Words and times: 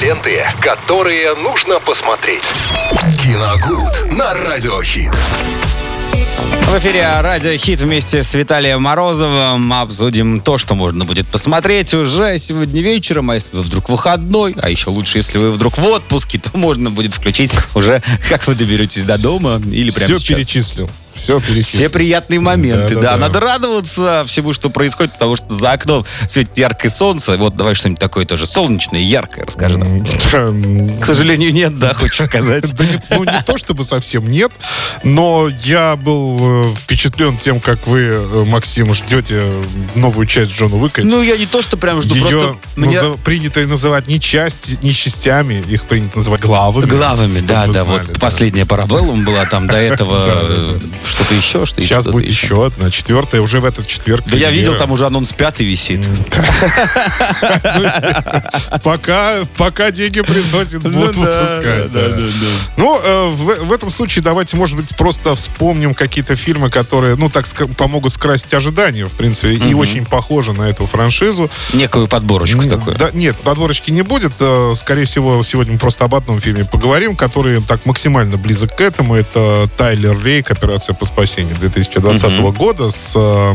Ленты, 0.00 0.44
которые 0.60 1.34
нужно 1.34 1.80
посмотреть. 1.80 2.44
Киногуд 3.20 4.12
на 4.12 4.32
Радиохит. 4.32 5.12
В 6.68 6.78
эфире 6.78 7.08
Радио 7.20 7.56
Хит 7.56 7.80
вместе 7.80 8.22
с 8.22 8.32
Виталием 8.34 8.82
Морозовым 8.82 9.72
обсудим 9.72 10.40
то, 10.40 10.56
что 10.56 10.76
можно 10.76 11.04
будет 11.04 11.26
посмотреть 11.26 11.94
уже 11.94 12.38
сегодня 12.38 12.80
вечером, 12.80 13.30
а 13.30 13.34
если 13.34 13.56
вы 13.56 13.62
вдруг 13.62 13.88
выходной, 13.88 14.54
а 14.60 14.70
еще 14.70 14.90
лучше, 14.90 15.18
если 15.18 15.38
вы 15.38 15.50
вдруг 15.50 15.76
в 15.78 15.84
отпуске, 15.84 16.38
то 16.38 16.56
можно 16.56 16.90
будет 16.90 17.14
включить 17.14 17.50
уже, 17.74 18.00
как 18.28 18.46
вы 18.46 18.54
доберетесь 18.54 19.02
до 19.02 19.18
дома 19.18 19.60
или 19.72 19.90
прямо 19.90 20.14
Все 20.14 20.18
сейчас. 20.20 20.36
перечислил. 20.36 20.90
Все 21.18 21.40
перечислил. 21.40 21.80
Все 21.80 21.88
приятные 21.90 22.40
моменты, 22.40 22.94
да, 22.94 23.00
Да, 23.00 23.10
да. 23.12 23.16
Надо 23.18 23.40
радоваться 23.40 24.24
всему, 24.26 24.52
что 24.52 24.70
происходит, 24.70 25.12
потому 25.14 25.36
что 25.36 25.52
за 25.54 25.72
окном 25.72 26.06
светит 26.28 26.56
яркое 26.56 26.90
солнце. 26.90 27.36
Вот 27.36 27.56
давай 27.56 27.74
что-нибудь 27.74 28.00
такое 28.00 28.24
тоже 28.24 28.46
солнечное, 28.46 29.00
яркое, 29.00 29.44
расскажи 29.44 29.78
нам. 29.78 30.04
К 31.00 31.04
сожалению, 31.04 31.52
нет, 31.52 31.78
да, 31.78 31.94
хочешь 31.94 32.24
сказать. 32.26 32.64
Ну, 33.10 33.24
не 33.24 33.42
то 33.44 33.56
чтобы 33.58 33.84
совсем 33.84 34.30
нет, 34.30 34.52
но 35.02 35.48
я 35.64 35.96
был 35.96 36.64
э, 36.64 36.74
впечатлен 36.82 37.36
тем, 37.36 37.60
как 37.60 37.86
вы, 37.86 38.00
э, 38.00 38.44
Максим, 38.46 38.94
ждете 38.94 39.42
новую 39.94 40.26
часть 40.26 40.52
Джона 40.52 40.76
Уика. 40.76 41.02
Ну, 41.02 41.22
я 41.22 41.36
не 41.36 41.46
то, 41.46 41.62
что 41.62 41.76
прям 41.76 42.00
жду, 42.00 42.14
Ее 42.14 42.30
просто 42.30 42.56
назов- 42.76 43.20
принято 43.22 43.60
называть 43.66 44.06
не 44.08 44.20
части, 44.20 44.78
не 44.82 44.92
частями, 44.92 45.62
их 45.68 45.84
принято 45.84 46.18
называть 46.18 46.40
главами. 46.40 46.86
Главами, 46.86 47.40
да, 47.40 47.66
да. 47.66 47.84
Вот 47.84 48.18
последняя 48.20 48.66
парабеллум 48.66 49.24
была 49.24 49.44
там 49.46 49.66
до 49.66 49.76
этого 49.76 50.78
что-то 51.08 51.34
еще, 51.34 51.66
что 51.66 51.80
Сейчас 51.80 52.02
что-то 52.02 52.18
будет 52.18 52.28
еще 52.28 52.66
одна, 52.66 52.90
четвертая, 52.90 53.40
уже 53.40 53.60
в 53.60 53.64
этот 53.64 53.86
четверг. 53.86 54.24
Да 54.26 54.36
я 54.36 54.50
видел, 54.50 54.72
премьера. 54.72 54.78
там 54.78 54.92
уже 54.92 55.06
анонс 55.06 55.32
пятый 55.32 55.66
висит. 55.66 56.04
Пока, 58.82 59.36
пока 59.56 59.90
деньги 59.90 60.20
приносят, 60.20 60.82
Ну 60.84 60.90
будут 60.90 61.16
выпускать. 61.16 61.90
Ну, 62.76 63.00
э, 63.02 63.28
в, 63.30 63.72
этом 63.72 63.90
случае 63.90 64.22
давайте, 64.22 64.56
может 64.56 64.76
быть, 64.76 64.96
просто 64.96 65.34
вспомним 65.34 65.94
какие-то 65.94 66.36
фильмы, 66.36 66.70
которые, 66.70 67.16
ну, 67.16 67.30
так 67.30 67.46
помогут 67.76 68.12
скрасить 68.12 68.52
ожидания, 68.54 69.06
в 69.06 69.12
принципе, 69.12 69.54
и 69.54 69.74
очень 69.74 70.04
похожи 70.04 70.52
на 70.52 70.68
эту 70.68 70.86
франшизу. 70.86 71.50
Некую 71.72 72.08
подборочку 72.08 72.62
такую. 72.68 72.96
Да, 72.96 73.10
нет, 73.12 73.36
подборочки 73.36 73.90
не 73.90 74.02
будет. 74.02 74.32
Э, 74.40 74.72
Скорее 74.74 75.06
всего, 75.06 75.42
сегодня 75.42 75.74
мы 75.74 75.78
просто 75.78 76.04
об 76.04 76.14
одном 76.14 76.40
фильме 76.40 76.64
поговорим, 76.64 77.16
который 77.16 77.60
так 77.62 77.86
максимально 77.86 78.36
близок 78.36 78.76
к 78.76 78.80
этому. 78.80 79.14
Это 79.14 79.68
Тайлер 79.76 80.18
Рейк 80.22 80.50
«Операция 80.50 80.94
по 80.98 81.04
спасению» 81.04 81.54
2020 81.56 82.40
года 82.56 82.90
с 82.90 83.12
э, 83.14 83.54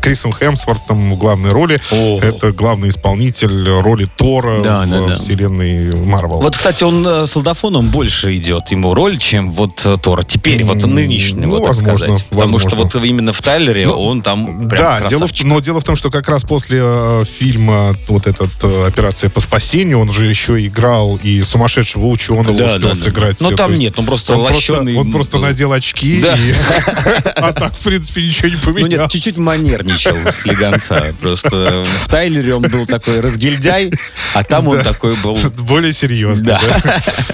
Крисом 0.00 0.32
Хемсвортом 0.32 1.12
в 1.12 1.18
главной 1.18 1.50
роли. 1.50 1.80
О. 1.90 2.20
Это 2.20 2.52
главный 2.52 2.88
исполнитель 2.90 3.68
роли 3.80 4.06
Тора 4.16 4.60
Да, 4.62 4.82
в 4.84 4.90
да, 4.90 5.06
да. 5.08 5.14
вселенной 5.16 5.94
Марвел. 5.94 6.40
Вот, 6.40 6.56
кстати, 6.56 6.84
он 6.84 7.06
э, 7.06 7.26
с 7.26 7.36
Олдафоном 7.36 7.88
больше 7.88 8.36
идет 8.36 8.70
ему 8.70 8.94
роль, 8.94 9.18
чем 9.18 9.52
вот 9.52 9.80
э, 9.84 9.96
Тора 10.02 10.22
теперь, 10.22 10.62
вот 10.64 10.82
М, 10.84 10.94
нынешнего, 10.94 11.46
ну, 11.46 11.56
так 11.58 11.68
возможно, 11.68 12.16
сказать. 12.16 12.24
Потому 12.30 12.58
что 12.58 12.76
вот 12.76 12.94
именно 12.96 13.32
в 13.32 13.42
Тайлере 13.42 13.88
он 13.88 14.22
там 14.22 14.68
прям 14.68 15.00
да, 15.00 15.08
дело 15.08 15.26
в, 15.26 15.44
но 15.44 15.60
дело 15.60 15.80
в 15.80 15.84
том, 15.84 15.96
что 15.96 16.10
как 16.10 16.28
раз 16.28 16.42
после 16.42 16.80
э, 16.82 17.24
фильма 17.24 17.94
вот 18.08 18.26
этот 18.26 18.50
э, 18.62 18.86
«Операция 18.86 19.30
по 19.30 19.40
спасению» 19.40 20.00
он 20.00 20.12
же 20.12 20.26
еще 20.26 20.64
играл 20.66 21.18
и 21.22 21.42
сумасшедшего 21.42 22.06
ученого 22.06 22.56
Да, 22.56 22.64
успел 22.66 22.80
да, 22.80 22.88
да. 22.88 22.94
сыграть. 22.94 23.40
Ну, 23.40 23.50
То 23.50 23.56
там 23.56 23.70
есть 23.70 23.82
нет, 23.82 23.98
он 23.98 24.06
просто 24.06 24.34
он 24.34 24.40
лощеный 24.42 24.96
он 24.96 25.10
просто 25.12 25.38
надел 25.38 25.72
очки, 25.72 26.20
Да. 26.20 26.36
и- 26.36 26.54
а 27.36 27.52
так, 27.52 27.74
в 27.74 27.82
принципе, 27.84 28.26
ничего 28.26 28.48
не 28.48 28.54
Ну 28.54 28.60
поменялось. 28.62 28.92
нет, 28.92 29.10
чуть-чуть 29.10 29.38
манерничал 29.38 30.16
с 30.26 30.44
Леганца. 30.44 31.14
Просто 31.20 31.84
в 31.84 32.08
Тайлере 32.08 32.54
он 32.54 32.62
был 32.62 32.86
такой 32.86 33.20
разгильдяй, 33.20 33.92
а 34.34 34.44
там 34.44 34.68
он 34.68 34.82
такой 34.82 35.14
был... 35.16 35.36
Более 35.60 35.92
да. 36.42 36.60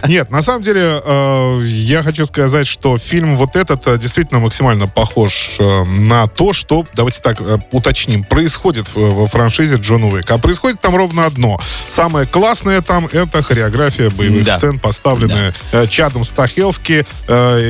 Нет, 0.07 0.31
на 0.31 0.43
самом 0.43 0.63
деле, 0.63 1.01
э, 1.05 1.63
я 1.65 2.03
хочу 2.03 2.25
сказать, 2.27 2.67
что 2.67 2.97
фильм 2.97 3.37
вот 3.37 3.57
этот 3.57 3.87
э, 3.87 3.99
действительно 3.99 4.41
максимально 4.41 4.87
похож 4.87 5.57
э, 5.59 5.85
на 5.85 6.27
то, 6.27 6.53
что, 6.53 6.85
давайте 6.95 7.21
так 7.21 7.39
уточним, 7.71 8.25
происходит 8.25 8.87
во 8.95 9.27
франшизе 9.27 9.77
Джон 9.77 10.05
Уик. 10.05 10.31
А 10.31 10.39
происходит 10.39 10.81
там 10.81 10.97
ровно 10.97 11.27
одно. 11.27 11.61
Самое 11.89 12.27
классное 12.27 12.81
там— 12.83 13.07
это 13.13 13.43
хореография 13.43 14.11
боевых 14.11 14.49
сцен, 14.49 14.79
поставленная 14.79 15.55
Чадом 15.89 16.25
Стахелски, 16.25 17.07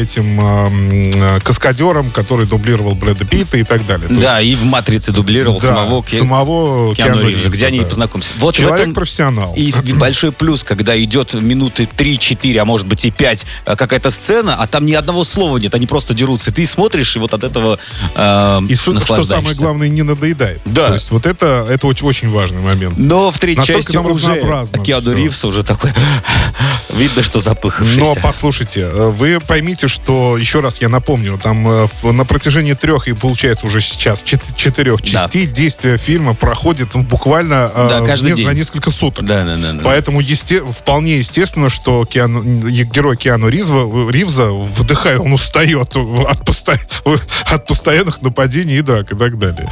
этим 0.02 0.40
э, 0.40 0.66
м, 0.66 1.10
э, 1.36 1.40
каскадером, 1.52 2.10
который 2.10 2.46
дублировал 2.46 2.94
Брэда 2.94 3.26
Питта 3.26 3.58
и 3.58 3.62
так 3.62 3.86
далее. 3.86 4.08
То 4.08 4.14
Да, 4.14 4.40
и 4.40 4.54
в 4.54 4.64
«Матрице» 4.64 5.12
дублировал 5.12 5.60
да, 5.60 5.68
самого 5.68 6.02
Ке- 6.02 6.18
самого 6.18 6.94
Киану 6.94 7.16
Киану 7.16 7.28
Ривза, 7.28 7.48
где 7.50 7.66
они 7.66 7.80
да. 7.80 7.86
познакомились. 7.86 8.30
Вот 8.38 8.54
Человек-профессионал. 8.54 9.52
и 9.54 9.70
большой 9.92 10.32
плюс, 10.32 10.64
когда 10.64 10.98
идет 11.02 11.34
минуты 11.34 11.84
3-4, 11.84 12.56
а 12.58 12.64
может 12.64 12.86
быть 12.86 13.04
и 13.04 13.10
5, 13.10 13.44
э, 13.66 13.76
какая-то 13.76 14.10
сцена, 14.10 14.56
а 14.56 14.66
там 14.66 14.86
ни 14.86 14.94
одного 14.94 15.24
слова 15.24 15.58
нет, 15.58 15.74
они 15.74 15.86
просто 15.86 16.14
дерутся. 16.14 16.50
И 16.50 16.52
ты 16.54 16.66
смотришь, 16.66 17.16
и 17.16 17.18
вот 17.18 17.34
от 17.34 17.44
этого 17.44 17.78
э, 18.14 18.60
И 18.68 18.74
что, 18.74 19.22
самое 19.24 19.54
главное, 19.54 19.88
не 19.88 20.02
надоедает. 20.02 20.60
Да. 20.64 20.88
То 20.88 20.94
есть 20.94 21.10
вот 21.10 21.26
это, 21.26 21.66
это 21.68 21.86
очень, 21.86 22.06
очень 22.06 22.30
важный 22.30 22.60
момент. 22.60 22.94
Но 22.96 23.30
в 23.30 23.38
третьей 23.38 23.66
части 23.66 23.96
уже 23.98 24.42
Киану. 24.84 25.12
Ривз 25.12 25.44
уже 25.44 25.62
такой... 25.62 25.90
Видно, 26.94 27.22
что 27.22 27.40
запыхавшийся. 27.40 28.00
Но 28.00 28.14
послушайте, 28.16 28.80
э, 28.80 29.08
вы 29.08 29.38
поймите, 29.40 29.88
что, 29.88 30.36
еще 30.36 30.60
раз 30.60 30.80
я 30.80 30.88
напомню, 30.88 31.38
там 31.42 31.66
э, 31.68 31.86
на 32.02 32.24
протяжении 32.24 32.74
трех 32.74 33.08
и 33.08 33.12
получается 33.14 33.66
уже 33.66 33.80
сейчас 33.80 34.22
чет- 34.22 34.56
четырех 34.56 35.00
Да. 35.00 35.06
частей 35.06 35.46
действие 35.46 35.96
фильма 35.98 36.34
проходит 36.34 36.94
ну, 36.94 37.02
буквально 37.02 37.70
э, 37.74 37.88
Да, 37.88 38.00
каждый 38.04 38.32
день. 38.34 38.46
за 38.46 38.54
несколько 38.54 38.90
суток. 38.90 39.24
Да, 39.24 39.44
да, 39.44 39.56
да. 39.56 39.72
да. 39.72 39.80
Поэтому 39.84 40.20
есте- 40.20 40.64
вполне 40.64 41.16
естественно, 41.18 41.68
что 41.68 42.04
Киану- 42.04 42.42
э, 42.68 42.70
герой 42.84 43.16
Киану 43.16 43.48
Ривза, 43.48 43.86
Ривза, 44.10 44.50
вдыхая, 44.52 45.18
он 45.18 45.32
устает 45.32 45.96
от, 45.96 46.40
посто- 46.48 46.78
от 47.46 47.66
постоянных 47.66 48.22
нападений 48.22 48.76
и 48.76 48.82
драк 48.82 49.12
и 49.12 49.16
так 49.16 49.38
далее. 49.38 49.70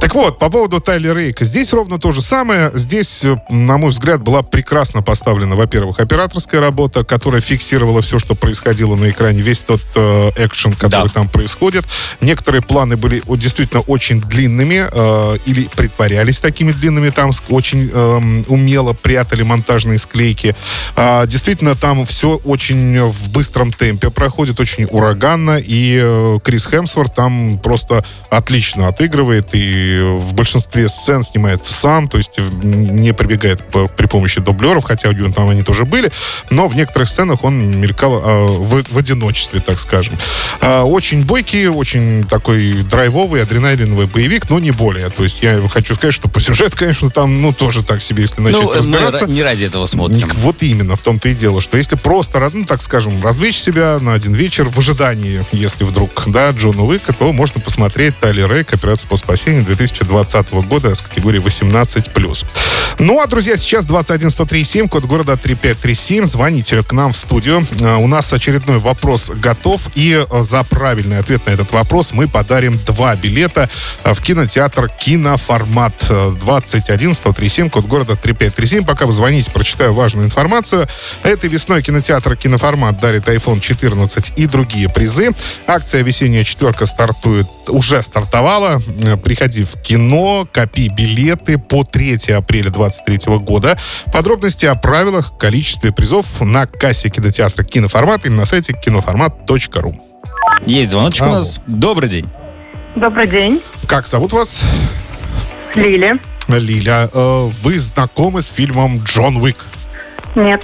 Так 0.00 0.14
вот, 0.14 0.38
по 0.38 0.50
поводу 0.50 0.80
Тайлера 0.80 1.18
Рейка. 1.18 1.44
Здесь 1.44 1.72
ровно 1.72 1.98
то 2.00 2.10
же 2.12 2.22
самое. 2.22 2.70
Здесь, 2.74 3.24
э, 3.24 3.36
на 3.50 3.78
мой 3.78 3.90
взгляд, 3.90 4.20
была 4.22 4.42
прекрасно 4.42 5.02
поставлена, 5.02 5.54
во-первых, 5.54 6.00
операторская 6.00 6.60
работа, 6.60 7.04
которая 7.04 7.40
фиксировала 7.40 8.02
все, 8.02 8.18
что 8.18 8.34
происходило 8.34 8.96
на 8.96 9.10
экране, 9.10 9.42
весь 9.42 9.62
тот 9.62 9.80
э, 9.94 10.30
экшен, 10.36 10.72
который 10.72 11.08
Да. 11.08 11.11
Там 11.12 11.28
происходит. 11.28 11.84
Некоторые 12.20 12.62
планы 12.62 12.96
были 12.96 13.22
вот, 13.26 13.38
действительно 13.38 13.80
очень 13.82 14.20
длинными 14.20 14.88
э, 14.90 15.38
или 15.46 15.68
притворялись 15.74 16.38
такими 16.38 16.72
длинными, 16.72 17.10
там 17.10 17.30
очень 17.48 17.90
эм, 17.92 18.44
умело 18.48 18.92
прятали 18.92 19.42
монтажные 19.42 19.98
склейки. 19.98 20.54
А, 20.96 21.26
действительно, 21.26 21.74
там 21.74 22.04
все 22.06 22.40
очень 22.44 23.00
в 23.02 23.32
быстром 23.32 23.72
темпе 23.72 24.10
проходит, 24.10 24.60
очень 24.60 24.86
ураганно, 24.90 25.58
и 25.58 25.98
э, 26.02 26.38
Крис 26.42 26.66
Хемсворт 26.66 27.14
там 27.14 27.58
просто 27.58 28.04
отлично 28.30 28.88
отыгрывает, 28.88 29.50
и 29.52 29.98
в 30.00 30.32
большинстве 30.34 30.88
сцен 30.88 31.22
снимается 31.22 31.72
сам, 31.72 32.08
то 32.08 32.18
есть 32.18 32.38
не 32.62 33.12
прибегает 33.12 33.66
п- 33.68 33.88
при 33.88 34.06
помощи 34.06 34.40
дублеров, 34.40 34.84
хотя 34.84 35.08
у 35.08 35.12
него 35.12 35.32
там 35.32 35.48
они 35.48 35.62
тоже 35.62 35.84
были, 35.84 36.10
но 36.50 36.68
в 36.68 36.76
некоторых 36.76 37.08
сценах 37.08 37.44
он 37.44 37.80
мелькал 37.80 38.22
э, 38.22 38.46
в, 38.46 38.82
в 38.90 38.98
одиночестве, 38.98 39.60
так 39.60 39.78
скажем. 39.78 40.16
А, 40.60 40.84
очень 40.84 41.01
бойкий, 41.24 41.66
очень 41.68 42.24
такой 42.24 42.72
драйвовый, 42.84 43.42
адреналиновый 43.42 44.06
боевик, 44.06 44.48
но 44.48 44.58
не 44.58 44.70
более. 44.70 45.10
То 45.10 45.24
есть 45.24 45.42
я 45.42 45.60
хочу 45.68 45.94
сказать, 45.94 46.14
что 46.14 46.28
по 46.28 46.40
сюжету, 46.40 46.76
конечно, 46.76 47.10
там, 47.10 47.42
ну, 47.42 47.52
тоже 47.52 47.82
так 47.82 48.00
себе, 48.02 48.22
если 48.22 48.40
начать 48.40 48.60
Ну, 48.62 48.70
э, 48.72 48.76
мы 48.82 48.98
разбираться. 48.98 49.24
ра- 49.24 49.30
не 49.30 49.42
ради 49.42 49.64
этого 49.64 49.86
смотрим. 49.86 50.28
Вот 50.34 50.62
именно, 50.62 50.96
в 50.96 51.00
том-то 51.02 51.28
и 51.28 51.34
дело, 51.34 51.60
что 51.60 51.76
если 51.76 51.96
просто, 51.96 52.48
ну, 52.52 52.64
так 52.64 52.80
скажем, 52.82 53.22
развлечь 53.22 53.58
себя 53.58 53.98
на 54.00 54.12
один 54.14 54.34
вечер 54.34 54.68
в 54.68 54.78
ожидании, 54.78 55.44
если 55.52 55.84
вдруг, 55.84 56.24
да, 56.26 56.50
Джона 56.50 56.84
Уика, 56.84 57.12
то 57.12 57.32
можно 57.32 57.60
посмотреть 57.60 58.18
Тайли 58.20 58.42
Рейк, 58.46 58.72
операция 58.72 59.08
по 59.08 59.16
спасению 59.16 59.64
2020 59.64 60.52
года 60.52 60.94
с 60.94 61.00
категории 61.00 61.40
18+. 61.40 62.44
Ну, 62.98 63.20
а, 63.20 63.26
друзья, 63.26 63.56
сейчас 63.56 63.86
21137, 63.86 64.88
код 64.88 65.04
города 65.04 65.36
3537. 65.36 66.26
Звоните 66.26 66.82
к 66.82 66.92
нам 66.92 67.12
в 67.12 67.16
студию. 67.16 67.62
А, 67.82 67.96
У 67.96 68.06
нас 68.06 68.32
очередной 68.32 68.78
вопрос 68.78 69.30
готов. 69.34 69.80
И 69.94 70.24
а, 70.30 70.42
за 70.42 70.62
правильный 70.62 70.91
ответ 71.18 71.46
на 71.46 71.50
этот 71.50 71.72
вопрос 71.72 72.12
мы 72.12 72.28
подарим 72.28 72.78
два 72.86 73.16
билета 73.16 73.68
а, 74.04 74.14
в 74.14 74.20
кинотеатр 74.20 74.88
«Киноформат». 74.88 75.94
А, 76.10 76.34
21137, 76.34 77.70
код 77.70 77.86
города 77.86 78.16
3537. 78.16 78.84
Пока 78.84 79.06
вы 79.06 79.12
звоните, 79.12 79.50
прочитаю 79.50 79.94
важную 79.94 80.26
информацию. 80.26 80.86
Этой 81.22 81.48
весной 81.48 81.82
кинотеатр 81.82 82.36
«Киноформат» 82.36 83.00
дарит 83.00 83.28
iPhone 83.28 83.60
14 83.60 84.32
и 84.36 84.46
другие 84.46 84.88
призы. 84.88 85.30
Акция 85.66 86.02
«Весенняя 86.02 86.44
четверка» 86.44 86.86
стартует, 86.86 87.46
уже 87.68 88.02
стартовала. 88.02 88.80
Э, 89.04 89.16
Приходи 89.16 89.64
в 89.64 89.80
кино, 89.82 90.46
копи 90.52 90.88
билеты 90.88 91.58
по 91.58 91.84
3 91.84 92.32
апреля 92.32 92.70
2023 92.70 93.38
года. 93.38 93.78
Подробности 94.12 94.66
о 94.66 94.74
правилах, 94.74 95.38
количестве 95.38 95.92
призов 95.92 96.26
на 96.40 96.66
кассе 96.66 97.08
кинотеатра 97.08 97.64
«Киноформат» 97.64 98.26
или 98.26 98.32
на 98.32 98.46
сайте 98.46 98.74
киноформат.ру. 98.74 100.11
Есть 100.66 100.90
звоночек 100.90 101.22
у 101.22 101.24
Алло. 101.26 101.34
нас. 101.36 101.60
Добрый 101.66 102.08
день. 102.08 102.28
Добрый 102.96 103.26
день, 103.26 103.60
Как 103.86 104.06
зовут 104.06 104.32
вас? 104.32 104.62
Лили. 105.74 106.20
Лиля. 106.48 107.08
Э, 107.12 107.48
Вы 107.62 107.78
знакомы 107.78 108.42
с 108.42 108.48
фильмом 108.48 108.98
«Джон 108.98 109.36
Уик»? 109.38 109.56
Нет. 110.34 110.62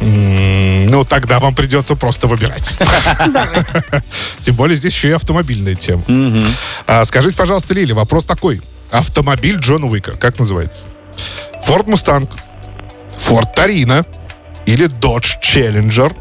Ну, 0.00 1.04
тогда 1.04 1.38
вам 1.38 1.54
придется 1.54 1.96
просто 1.96 2.26
выбирать. 2.26 2.70
Тем 4.42 4.54
более 4.54 4.76
здесь 4.76 4.92
еще 4.92 5.08
и 5.08 5.12
автомобильная 5.12 5.74
тема. 5.74 6.02
А, 6.86 7.02
Скажите, 7.06 7.34
пожалуйста, 7.36 7.72
Лили, 7.72 7.92
вопрос 7.92 8.26
такой. 8.26 8.60
Автомобиль 8.92 9.56
Джона 9.56 9.86
Уика, 9.86 10.12
как 10.12 10.38
называется? 10.38 10.80
Ford 11.64 11.88
Mustang, 11.88 12.30
Ford 13.18 13.54
Torino 13.54 14.04
или 14.66 14.86
Dodge 14.86 15.40
Challenger? 15.42 16.14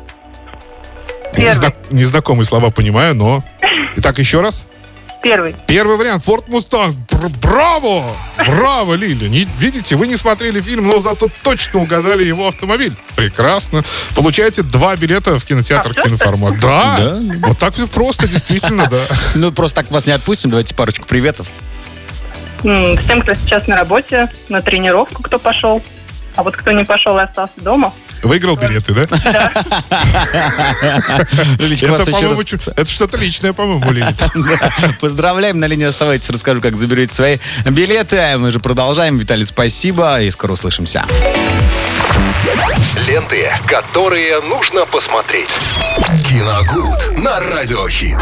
Первый. 1.36 1.56
Незна- 1.70 1.74
Незнакомые 1.92 2.46
слова 2.46 2.70
понимаю, 2.72 3.16
но... 3.16 3.44
Итак, 3.98 4.18
еще 4.20 4.42
раз. 4.42 4.68
Первый. 5.24 5.56
Первый 5.68 5.98
вариант. 5.98 6.24
Ford 6.26 6.48
Mustang. 6.50 6.96
Бр- 7.10 7.30
Браво! 7.42 8.04
Браво, 8.38 8.94
Лили. 8.94 9.28
Не- 9.28 9.48
видите, 9.58 9.96
вы 9.96 10.06
не 10.08 10.18
смотрели 10.18 10.62
фильм, 10.62 10.88
но 10.88 11.00
зато 11.00 11.28
точно 11.44 11.82
угадали 11.82 12.24
его 12.24 12.48
автомобиль. 12.48 12.94
Прекрасно. 13.16 13.84
Получаете 14.16 14.62
два 14.62 14.96
билета 14.96 15.40
в 15.40 15.44
кинотеатр 15.46 15.94
А, 15.98 16.02
киноформат. 16.04 16.60
Да. 16.60 16.98
Да. 17.00 17.48
Вот 17.48 17.58
так 17.58 17.76
вот 17.80 17.90
просто, 17.90 18.28
действительно, 18.28 18.88
да. 18.88 19.02
Ну, 19.36 19.52
просто 19.52 19.82
так 19.82 19.92
вас 19.92 20.06
не 20.06 20.12
отпустим. 20.12 20.52
Давайте 20.52 20.76
парочку 20.76 21.08
приветов. 21.08 21.48
Всем, 22.60 23.22
кто 23.22 23.34
сейчас 23.34 23.68
на 23.68 23.76
работе, 23.76 24.28
на 24.50 24.62
тренировку, 24.62 25.24
кто 25.24 25.40
пошел. 25.40 25.82
А 26.36 26.44
вот 26.44 26.56
кто 26.58 26.72
не 26.72 26.84
пошел 26.84 27.18
и 27.18 27.22
остался 27.24 27.54
дома, 27.58 27.94
Выиграл 28.26 28.56
билеты, 28.56 28.94
да? 28.94 29.02
Это, 29.02 29.18
по-моему, 32.12 32.42
что-то 32.86 33.18
личное, 33.18 33.54
по-моему, 33.54 33.92
Лили. 33.92 34.14
поздравляем. 35.00 35.60
На 35.60 35.66
линии 35.66 35.86
оставайтесь, 35.86 36.30
расскажу, 36.30 36.62
как 36.62 36.76
заберете 36.76 37.14
свои 37.14 37.38
билеты. 37.66 38.38
Мы 38.38 38.52
же 38.52 38.60
продолжаем. 38.60 39.18
Виталий, 39.18 39.46
спасибо 39.46 40.22
и 40.22 40.32
скоро 40.32 40.54
услышимся. 40.54 41.06
Ленты, 43.08 43.52
которые 43.68 44.42
нужно 44.42 44.86
посмотреть. 44.86 45.50
Киногуд 46.28 47.18
на 47.18 47.40
радиохит. 47.40 48.18